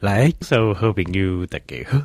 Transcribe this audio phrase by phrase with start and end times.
[0.00, 2.00] 来，所有好朋友大家好。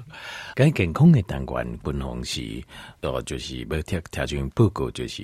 [0.56, 2.64] 该健康的单元，分享是
[3.02, 5.24] 呃，就是要听听这报告，就是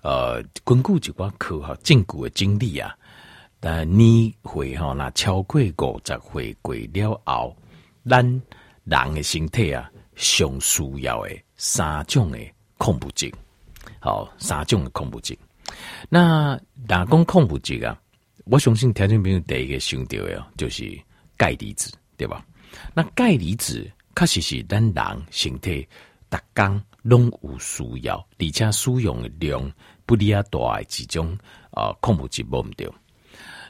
[0.00, 2.96] 呃，根据一寡科学证据的经历啊。
[3.60, 7.54] 但年岁哈，那超过五十岁过了后，
[8.08, 8.24] 咱
[8.84, 12.38] 人的身体啊，上需要的三种的
[12.78, 13.30] 恐怖症，
[14.00, 15.36] 好，三种的恐怖症。
[16.08, 16.58] 那
[16.88, 18.00] 哪讲恐怖症啊？
[18.46, 20.98] 我相信听众朋友第一个想到的，就是
[21.36, 21.92] 钙离子。
[22.16, 22.44] 对吧？
[22.94, 25.86] 那钙离子确实是咱人身体
[26.30, 29.72] 逐工拢有需要，而且使用的量
[30.04, 31.38] 不离啊大的几种
[31.70, 32.90] 啊，恐怖质无毋对。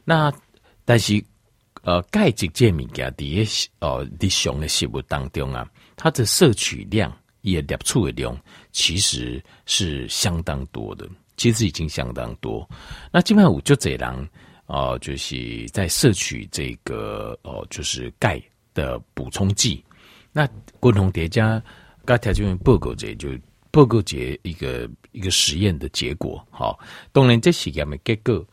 [0.05, 0.33] 那
[0.85, 1.23] 但是
[1.83, 8.41] 呃，钙质这物件伫呃日常的食物当中啊，它的摄取量也摄取的量
[8.73, 12.69] 其实是相当多的，其实已经相当多。
[13.13, 14.29] 那基本上有就这人。
[14.67, 18.41] 哦、就是在摄取这个哦、就是钙
[18.75, 19.83] 的补充剂。
[20.33, 20.47] 那
[20.81, 21.63] 共同叠加，
[22.05, 23.31] 刚才这边报告这就
[23.71, 26.47] 报告这一个一个实验的结果。
[26.51, 26.79] 好，
[27.13, 28.47] 当然这实验没结果，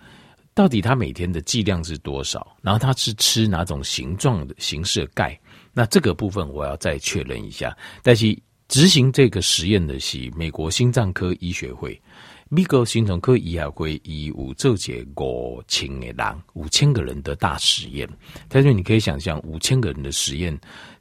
[0.53, 2.55] 到底他每天的剂量是多少？
[2.61, 5.37] 然后他是吃哪种形状的形式钙？
[5.73, 7.75] 那这个部分我要再确认一下。
[8.01, 11.99] 但是执行这个实验的是美国心脏科医学会。
[12.55, 18.07] 美国心脏科医学会以五做解五千个人，五千个人的大实验。
[18.47, 20.55] 但是你可以想象，五千个人的实验，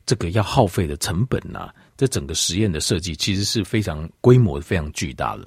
[0.06, 5.46] 这个要耗费的成本呐、啊，这整个实验的设计其实是非常规模非常巨大的。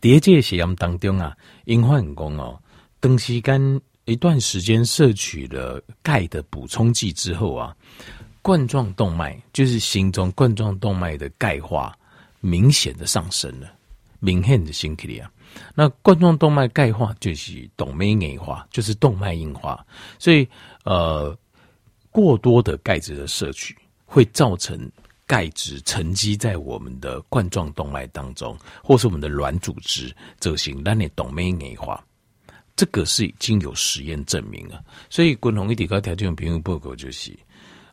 [0.00, 2.56] 第一届实验当中啊，因发现讲哦，
[3.00, 7.76] 长时间一段时间摄取了钙的补充剂之后啊，
[8.40, 11.92] 冠状动脉就是心中冠状动脉的钙化
[12.38, 13.73] 明显的上升了。
[14.24, 15.30] 明显的心起啊，
[15.74, 19.84] 那冠状动脉钙化就是动脉硬化，就是动脉硬化。
[20.18, 20.48] 所以，
[20.84, 21.36] 呃，
[22.10, 24.90] 过多的钙质的摄取会造成
[25.26, 32.02] 钙质沉积在我们的冠状动脉当中，或是我们的软组织，造成让你动脉硬化。
[32.74, 34.82] 这个是已经有实验证明了。
[35.10, 37.30] 所以，共同一点高条件平衡报告就是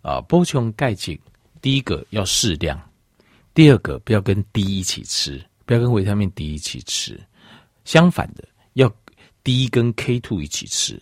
[0.02, 1.20] 啊，补充钙质，
[1.62, 2.82] 第一个要适量，
[3.54, 5.44] 第二个不要跟 D 一起吃。
[5.72, 7.18] 不要跟维他命 D 一起吃，
[7.86, 8.94] 相反的，要
[9.42, 11.02] D 跟 K two 一起吃，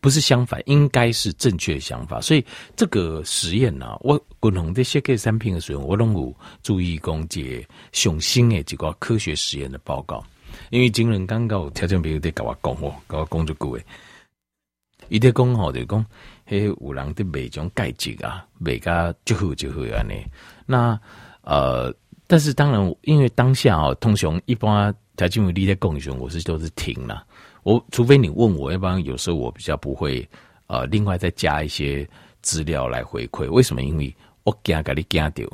[0.00, 2.20] 不是相反，应该是正确的想法。
[2.20, 2.44] 所以
[2.74, 10.24] 这个实验呢、我共同在写给产品的时候，我拢有注意讲解上新的几个科学实验的报告。
[10.70, 13.84] 因为今人刚刚有条件，朋友在跟我讲哦，跟我讲就够诶。
[15.08, 16.04] 伊在讲吼，就讲
[16.46, 20.26] 嘿，有人的每种钙质啊，每个就好就好安尼。
[20.66, 21.00] 那
[21.42, 21.94] 呃。
[22.30, 27.26] 但是当然，因为当下啊，通常一般台经理在共选，我是都是停了。
[27.64, 30.24] 我除非你问我，要不然有时候我比较不会
[30.68, 32.08] 呃，另外再加一些
[32.40, 33.50] 资料来回馈。
[33.50, 33.82] 为什么？
[33.82, 34.14] 因为
[34.44, 35.44] 我惊给你惊掉。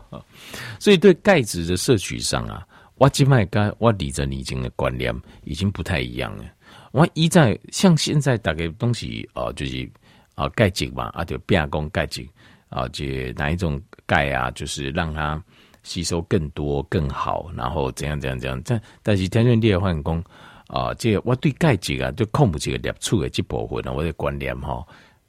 [0.78, 2.62] 所以对钙质的摄取上啊，
[2.96, 6.44] 我今麦跟我理着你已经的观念已经不太一样了。
[6.90, 9.90] 我一在像现在大概东西啊、呃，就是
[10.34, 12.22] 啊钙质嘛，啊就变讲钙质
[12.68, 13.02] 啊，就
[13.34, 15.42] 哪一种钙啊，就是让它。
[15.82, 18.62] 吸收更多更好，然后怎样怎样怎样？
[18.64, 20.24] 但但是天然你也发现讲
[20.68, 24.86] 啊，这个、我对钙质啊，对控制这个摄取的这部分呢，我的观念哈，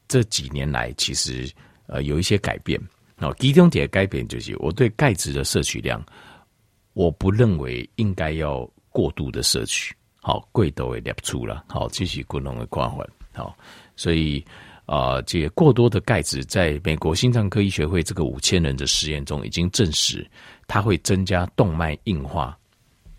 [0.07, 1.51] 这几年来其实
[1.87, 2.79] 呃有一些改变。
[3.17, 6.03] 哦，其中一个改变就是我对钙质的摄取量，
[6.93, 13.05] 我不认为应该要过度的摄取，好过度的摄取了，好这是不同的看法。
[13.33, 13.57] 好，
[13.95, 14.45] 所以。
[14.85, 20.29] 啊，这过多的钙质，在美国心脏科医学会这个五千人的实验中，已经证实
[20.67, 22.57] 它会增加动脉硬化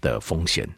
[0.01, 0.69] 的风险。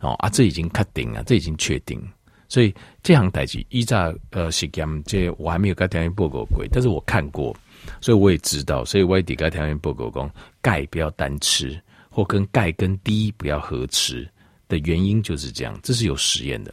[0.00, 2.00] 哦啊，这已经确定了，这已经确定。
[2.48, 7.54] 所以这项代志依照呃实验，这我还没有跟条件报告过，但是我看过，
[8.00, 8.84] 所以我也知道。
[8.84, 10.30] 所以我也得跟条件报告讲，
[10.62, 11.76] 钙不要单吃，
[12.08, 14.28] 或跟钙跟 D 不要合吃
[14.68, 16.72] 的原因就是这样，这是有实验的。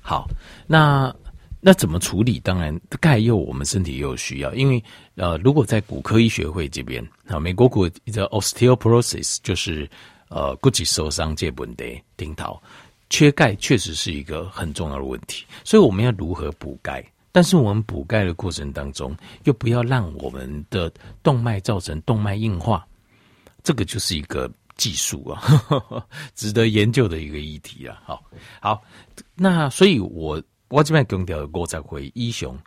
[0.00, 0.28] 好，
[0.66, 1.14] 那。
[1.66, 2.38] 那怎么处理？
[2.40, 4.84] 当然，钙又我们身体又有需要，因为
[5.14, 9.88] 呃，如果在骨科医学会这边啊，美国骨的 osteoporosis 就是
[10.28, 12.62] 呃骨质受伤这问题，顶头
[13.08, 15.46] 缺钙确实是一个很重要的问题。
[15.64, 17.02] 所以我们要如何补钙？
[17.32, 22.86] 但是我们补钙的过程当中，又不要让我们的动脉造成动脉硬化，
[23.62, 28.02] 这个就是一个技术啊，呵 呵值得研究的一个议题啊。
[28.04, 28.22] 好，
[28.60, 28.82] 好，
[29.34, 30.42] 那所以我。
[30.74, 32.58] 我这边强调五十岁以上，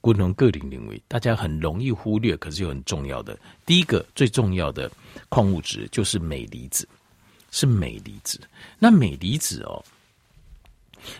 [0.00, 3.36] 不同个人认为，大家很容易忽略，可是又很重要的。
[3.66, 4.88] 第一个最重要的
[5.28, 6.88] 矿物质就是镁离子，
[7.50, 8.40] 是镁离子。
[8.78, 9.84] 那镁离子哦，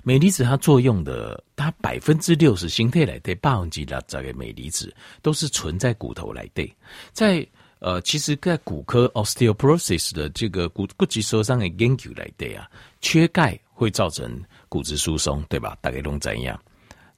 [0.05, 6.73] 镁离子它作用的，它百分之六十形态来对百分之六十的镁离子都是存在骨头来对，
[7.13, 7.45] 在
[7.79, 12.69] 呃，其实在骨科 osteoporosis 的这个骨骨质疏松的研究来对啊，
[13.01, 15.77] 缺钙会造成骨质疏松，对吧？
[15.81, 16.59] 大概都怎样？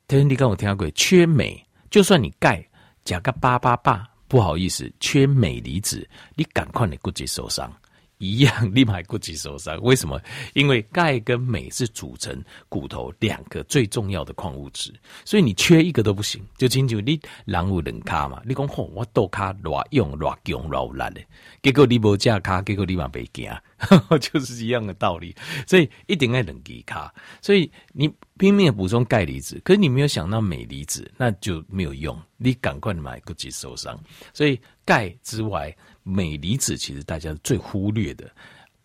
[0.07, 2.67] 但是你刚我听过，缺镁，就算你钙
[3.05, 7.73] 加个八八八，不好意思，缺镁离子，你赶快的骨质受伤。
[8.19, 10.21] 一样立马骨质受伤，为什么？
[10.55, 14.93] 因为钙跟镁是组成骨头两个最重要的矿物质，
[15.25, 16.45] 所以你缺一个都不行。
[16.57, 21.21] 就亲像你人有两卡嘛，你讲吼，我倒卡乱用乱强乱烂的，
[21.63, 23.57] 结果你无架卡，结果你嘛袂行，
[24.19, 25.35] 就是一样的道理。
[25.67, 32.21] 所以一定要两支卡，所以你拼命补充钙离子，可是你没有想到镁离子，那就没有用。
[32.41, 33.99] 你赶快买骨质受伤，
[34.33, 35.75] 所以钙之外。
[36.09, 38.31] 镁离子其实大家最忽略的，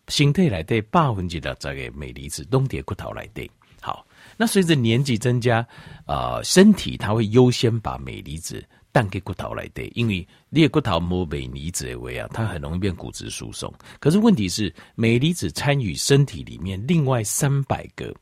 [0.08, 3.50] 形态来对八分之的这个镁离子东叠骨头来对。
[3.80, 4.06] 好，
[4.36, 5.66] 那随着年纪增加，
[6.06, 13.72] 啊、身体它会优先把镁离子带给骨头来对，因为你的骨头没镁离子的位啊，它很容易变骨质疏松。
[14.00, 18.14] 可是问题是，镁离子参与身体里面另外三百个，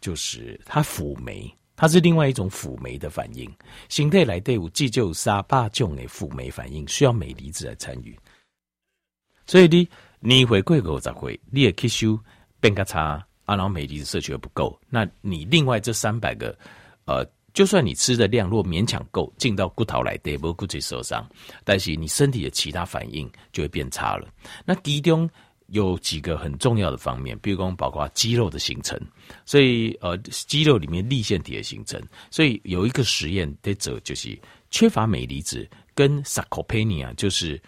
[0.00, 3.50] 就是它辅酶，它是另外一种辅酶的反应。
[3.88, 8.14] 形态来对，我既就三百种的辅酶反应需要镁离子来参与。
[9.48, 9.88] 所以你
[10.20, 12.20] 你回归五十回，你也吸收
[12.60, 16.54] 变个差，啊，然后镁离子摄取又不够，那你另外这三百个，
[17.06, 21.26] 呃，就算你吃的量若勉强够进到骨头来，对不骨质受伤，
[21.64, 24.28] 但是你身体的其他反应就会变差了。
[24.66, 25.26] 那其中
[25.68, 29.00] 有几个很重要的方面，比如说包括肌肉的形成，
[29.46, 31.98] 所以呃，肌肉里面粒线体的形成，
[32.30, 34.38] 所以有一个实验得者就是
[34.70, 37.58] 缺乏镁离子跟 sarcopenia 就是。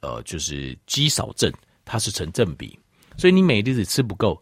[0.00, 1.52] 呃，就是肌少症，
[1.84, 2.78] 它是成正比，
[3.16, 4.40] 所以你镁离子吃不够，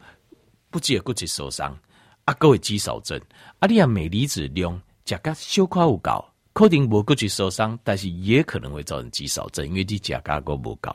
[0.70, 1.76] 不只会骨质受伤，
[2.24, 3.20] 啊，各位肌少症，
[3.58, 6.24] 啊，你啊镁离子量加个小块有够，
[6.54, 10.90] 肯定无骨质受伤，但是也可能会造成肌少症，因为你加个够不够。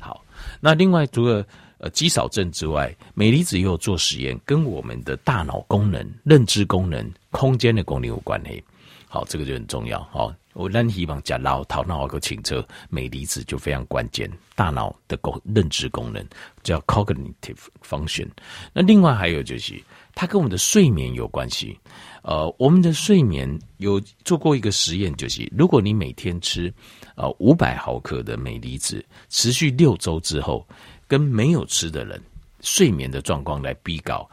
[0.00, 0.24] 好，
[0.60, 1.46] 那另外除了
[1.78, 8.62] 呃肌少症之外，镁离子也有做实验，跟我们的大脑功能、认知功能、空间的功能有关系。
[9.08, 10.02] 好，这个就很重要。
[10.10, 10.34] 好。
[10.54, 16.24] 我咱希望讲老头脑个清澈，镁离子就非常关键，大脑的功认知功能
[16.62, 18.28] 叫 cognitive function。
[18.72, 19.82] 那另外还有就是，
[20.14, 21.78] 它跟我们的睡眠有关系。
[22.22, 26.72] 呃，我们的睡眠有做过一个实验，就是如果你每天吃
[27.16, 30.66] 呃五百毫克的镁离子，持续六周之后，
[31.06, 32.18] 跟没有吃的人
[32.60, 34.28] 睡眠的状况来比较。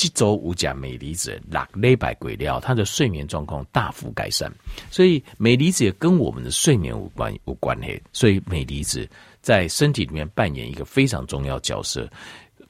[0.00, 4.50] 这周五甲镁离子六礼拜过了，他的睡眠状况大幅改善。
[4.90, 8.02] 所以镁离子也跟我们的睡眠无关无关嘿。
[8.10, 9.06] 所以镁离子
[9.42, 12.08] 在身体里面扮演一个非常重要角色。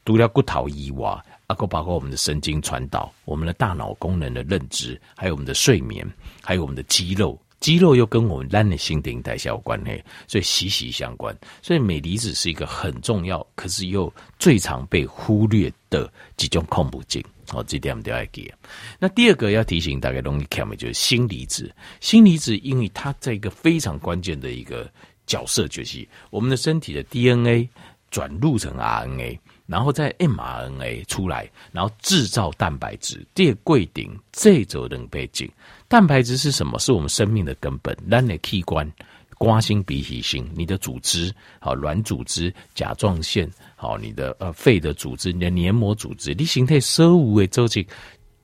[0.05, 1.09] 除了骨头以外，
[1.47, 6.05] 啊，包括我们的神经传导、我们的大脑功能的认知，还有我们的睡眠，
[6.43, 7.39] 还有我们的肌肉。
[7.61, 11.37] 肌肉又跟我们人的新陈代谢有关系，所以息息相关。
[11.63, 17.23] 所以镁离子是一个很重要，可是又最常被忽略的几种矿物质。
[17.49, 18.53] 好，这点我们要记。
[18.99, 21.71] 那第二个要提醒大家容易看的就是锌离子。
[22.01, 24.91] 锌离子因为它在一个非常关键的一个
[25.27, 27.69] 角色，就是我们的身体的 DNA
[28.11, 29.39] 转录成 RNA。
[29.67, 33.25] 然后在 mRNA 出来，然后制造蛋白质。
[33.37, 35.49] 第二规定，这种能背景，
[35.91, 36.79] 蛋白质是什么？
[36.79, 37.97] 是我们生命的根本。
[38.07, 38.89] 人的器官，
[39.37, 47.85] 瓜心、鼻脾心，你的组织，好，软组织、甲状腺，好，你的呃肺的组织，你的黏膜组织，你形态生物的周期，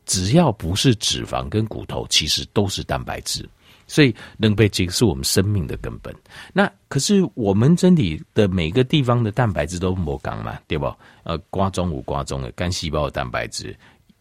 [0.07, 3.49] 只要不是脂肪跟骨头，其实都是蛋白质。
[3.89, 6.13] 所以，能被精是我们生命的根本。
[6.53, 10.93] 那可是我们身体的每个地方的蛋白质都不同嘛，对不？
[11.23, 13.79] 呃，瓜中无瓜中的肝细胞的蛋白质，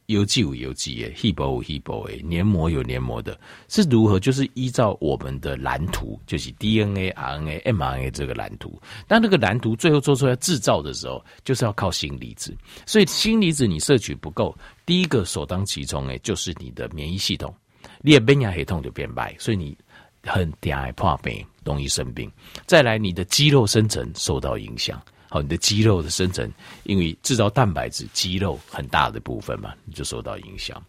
[0.07, 4.19] 有机有有机的，细胞有细胞的，黏膜有黏膜的，是如何？
[4.19, 8.79] 就是依照我们的蓝图，就是 DNA、RNA、mRNA 这个蓝图。
[9.07, 12.55] 但那个蓝图最后做出来制造的时候，就是要靠锌离子。
[12.85, 17.53] 所以，锌离子你摄取不够，第一个首当其冲诶，就是你的免疫系统。
[18.01, 19.75] 你的免疫系统就变白，所以你
[20.23, 22.31] 很点爱破病，容易生病。
[22.67, 25.01] 再来，你的肌肉生成受到影响。
[25.35, 26.49] 好，你的肌肉的生成，
[26.83, 30.81] 因为制造蛋白质，肌肉很大的部分嘛，你就受到影响。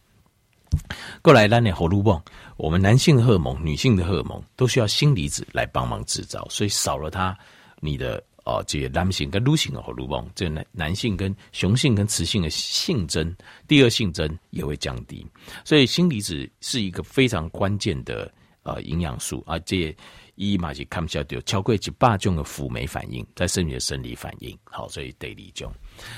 [1.20, 2.22] 过来，咱的荷尔蒙，
[2.56, 7.36] 我们男性荷尔蒙、女性的荷尔蒙都需要锌离子来帮忙制造，所以少了它，
[7.80, 8.22] 你的。
[8.44, 13.34] 哦，这些男性跟女性的荷尔蒙，这男男性跟雄性跟雌性的性征，
[13.66, 15.26] 第二性征也会降低，
[15.64, 19.58] 所以锌离子是一个非常关键的呃营养素啊。
[19.58, 19.92] 这
[20.36, 24.56] 一嘛是看不下掉，超过一百种的辅酶反应在身体的生理反应。
[24.64, 25.72] 好，所以第二种，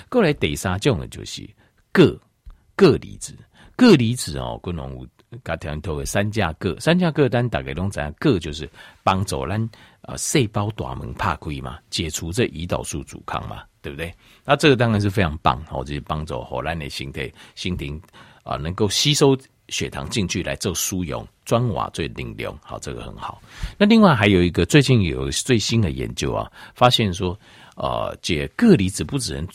[0.09, 1.49] 过来第三种的就是
[1.93, 2.19] 铬
[2.77, 3.35] 铬离子，
[3.77, 5.09] 铬离子哦，共同
[5.45, 8.69] 甲听头的三价铬，三价铬单大概拢知影，铬就是
[9.03, 9.71] 帮助咱
[10.03, 14.15] 啊细胞大门拍开嘛，解除这胰岛素阻抗嘛，对不对？
[14.45, 18.01] 那这个当然是非常棒，哦，就是帮助荷兰的身体心停
[18.43, 19.37] 啊，能够吸收
[19.69, 23.41] 血糖进去来做输用，专瓦最顶流，好，这个很好。
[23.77, 27.39] 那另外还有一个最近有最新的研究啊，发现说，
[27.77, 29.47] 呃，解铬离子不只能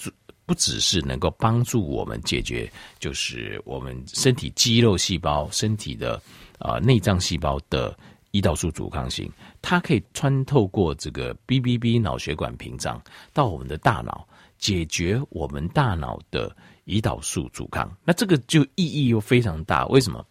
[0.46, 6.22] 不只是能够帮助我们解决，就是我们身体肌肉细胞、身体的
[6.60, 7.98] 啊内脏细胞的
[8.34, 13.02] 胰岛素阻抗性，它可以穿透过这个 BBB 脑血管屏障
[13.34, 14.28] 到我们的大脑，
[14.58, 16.54] 解决我们大脑的
[16.86, 17.92] 胰岛素阻抗。
[18.04, 20.26] 那这个就意义又非常大，为什么？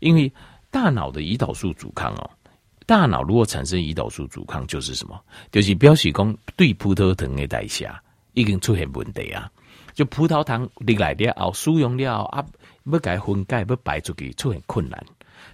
[0.00, 0.32] 因为
[0.70, 2.30] 大脑的胰岛素阻抗哦，
[2.84, 5.18] 大脑如果产生胰岛素阻抗，就是什么？
[5.50, 7.90] 就是表示讲对葡萄糖的代谢
[8.34, 9.50] 已经出现问题啊。
[9.94, 12.44] 就葡萄糖你来了后，输用了啊，
[12.84, 15.02] 要改分解，要排出去，出现困难，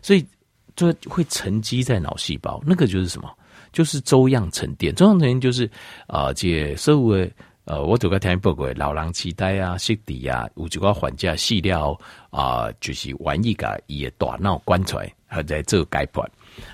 [0.03, 0.27] 所以
[0.75, 2.61] 就会沉积在脑细胞。
[2.67, 3.31] 那个就是什么？
[3.73, 4.93] 就是粥样沉淀。
[4.97, 5.71] 粥样沉淀就是
[6.09, 7.31] 啊，这所有的
[7.65, 11.97] 呃，我都个听报告，老人痴呆啊、失智啊，有一个环节细料
[12.31, 16.27] 啊，就是玩一个伊的大脑关出来，还在做解剖。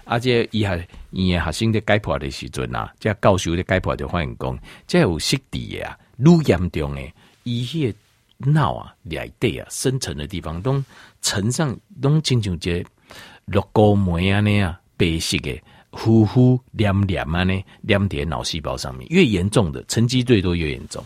[0.05, 7.03] 而且伊还伊的核心的解剖的时阵啊，这教授的解剖就发现讲，这有失智的啊，愈严重的。
[7.45, 7.95] 一些
[8.39, 10.83] 脑啊，内底啊，深层的地方拢
[11.21, 12.85] 沉上，拢亲像这
[13.45, 19.07] 绿沟膜啊那啊白色的糊糊黏黏啊呢，黏在脑细胞上面。
[19.09, 21.05] 越严重的沉积最多越严重。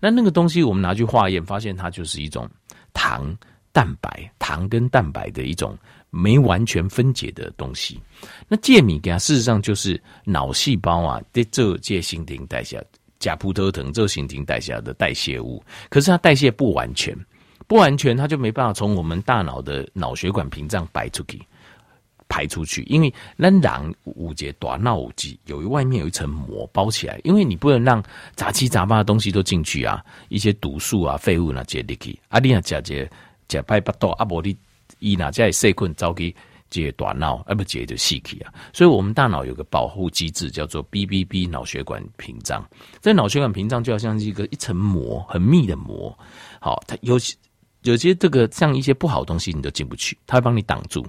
[0.00, 2.48] 那那个东西我们拿去化验，发现它就是一种
[2.92, 3.36] 糖
[3.72, 5.76] 蛋白，糖跟蛋白的一种
[6.10, 8.00] 没完全分解的东西。
[8.48, 12.84] 那介米给它事实上就是脑细胞啊，在这这新陈代谢。
[13.18, 17.16] 甲葡萄糖这新陈代谢的代谢物，可是它代谢不完全，
[17.68, 21.40] 不完全，它就没办法从我们大脑的脑血管屏障摆出去，
[22.32, 22.82] 排出去。
[22.84, 28.02] 因为那囊五节大脑五级，有一外面有一层膜包起来，因为你不能让
[28.34, 32.18] 杂七杂八的东西都进去啊，一些毒素啊、废物那接进去。
[32.28, 33.10] 啊，你啊，假借
[33.48, 34.56] 假拍不到啊，无你
[34.98, 36.34] 伊那在细菌走去。
[36.72, 42.66] 解短脑，啊不接就死去啊，所以我们大脑有个保护机制，叫做 BBB 脑血管屏障。
[43.02, 46.18] 这脑血管屏障就好像是一个一层膜，很密的膜。
[46.62, 47.18] 好，它有
[47.82, 51.06] 有些这个像一些不好的东西，你都进不去，它会帮你挡住。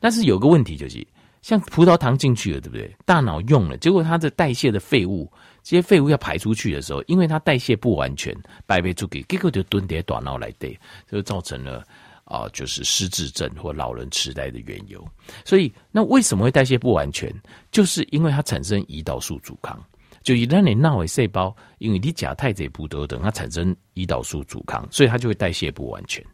[0.00, 1.06] 但是有个问题就是，
[1.42, 2.94] 像葡萄糖进去了，对不对？
[3.04, 5.30] 大脑用了，结果它的代谢的废物，
[5.62, 8.34] 这些废物要排出去的时候，因为它代谢不完全，
[8.66, 10.78] 排不出去，结果就蹲在大脑来对，
[11.10, 11.84] 就造成了。
[12.26, 15.06] 啊，就是失智症或老人痴呆的缘由。
[15.44, 17.30] 所以，那为什么会代谢不完全？
[17.70, 19.78] 就是因为它产生胰岛素阻抗。
[20.24, 26.24] 就一旦你脑尾细胞，因为你甲太这葡萄糖，它产生胰岛素阻抗，所以它就会代谢不完全。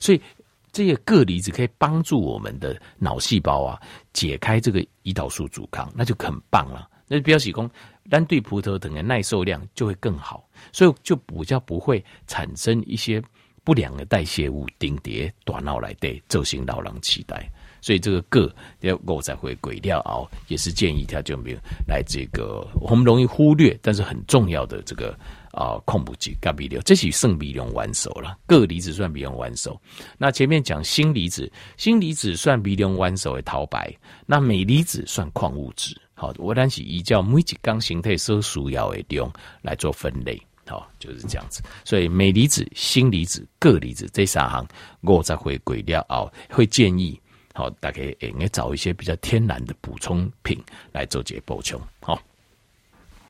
[0.00, 0.22] 所以，
[0.72, 3.78] 这些铬离子可以帮助我们的脑细胞啊，
[4.14, 6.88] 解开这个胰岛素阻抗，那就很棒了。
[7.08, 7.70] 那表示说，
[8.08, 13.22] 单对葡萄糖的耐受量就会更好，所以就比较不会产生一些。
[13.64, 17.48] 不良的代谢物顶叠短脑来对造成老人痴呆，
[17.82, 25.14] 所以这个铬要我再回归掉哦，也是建议他就没有来这个我们容易忽略，但是很重要的这个
[25.50, 29.78] 啊矿物质钾离子，这是肾离子完熟了，铬离子算离子完熟。
[30.16, 33.92] 那前面讲锌离子，锌离子算离子完熟的陶白，
[34.24, 36.00] 那镁离子算矿物质。
[36.14, 39.28] 好，我单是依照每一种形态所需要的量
[39.60, 40.40] 来做分类。
[40.68, 41.60] 好，就是这样子。
[41.84, 44.64] 所以镁离子、锌离子、铬离子这三行，
[45.00, 47.20] 我再回归掉哦，会建议
[47.54, 50.58] 好大家应该找一些比较天然的补充品
[50.92, 51.80] 来做这补充。
[52.00, 52.20] 好。